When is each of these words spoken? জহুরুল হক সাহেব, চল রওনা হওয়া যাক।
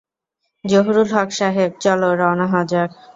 জহুরুল 0.65 1.09
হক 1.11 1.29
সাহেব, 1.39 1.71
চল 1.83 2.01
রওনা 2.19 2.45
হওয়া 2.51 2.65
যাক। 2.71 2.89